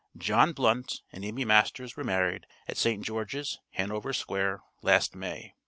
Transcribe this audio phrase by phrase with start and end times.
[0.17, 3.05] John Blunt and Amy Masters were married at St.
[3.05, 5.53] George's, Hanover Square, last May.